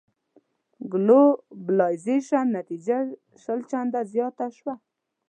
[0.91, 2.97] ګلوبلایزېشن نتيجه
[3.41, 4.73] شل چنده زياته شوه.